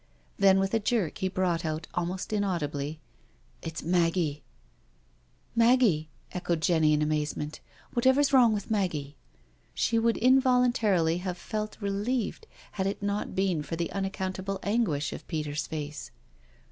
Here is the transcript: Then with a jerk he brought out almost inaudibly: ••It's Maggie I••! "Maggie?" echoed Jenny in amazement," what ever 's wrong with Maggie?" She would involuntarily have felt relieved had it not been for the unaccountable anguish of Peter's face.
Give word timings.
Then 0.39 0.57
with 0.57 0.73
a 0.73 0.79
jerk 0.79 1.19
he 1.19 1.27
brought 1.29 1.63
out 1.63 1.85
almost 1.93 2.33
inaudibly: 2.33 2.99
••It's 3.61 3.83
Maggie 3.83 4.41
I••! 4.41 4.41
"Maggie?" 5.55 6.09
echoed 6.31 6.59
Jenny 6.59 6.93
in 6.93 7.03
amazement," 7.03 7.59
what 7.93 8.07
ever 8.07 8.23
's 8.23 8.33
wrong 8.33 8.51
with 8.51 8.71
Maggie?" 8.71 9.15
She 9.75 9.99
would 9.99 10.17
involuntarily 10.17 11.19
have 11.19 11.37
felt 11.37 11.77
relieved 11.81 12.47
had 12.71 12.87
it 12.87 13.03
not 13.03 13.35
been 13.35 13.61
for 13.61 13.75
the 13.75 13.91
unaccountable 13.91 14.59
anguish 14.63 15.13
of 15.13 15.27
Peter's 15.27 15.67
face. 15.67 16.09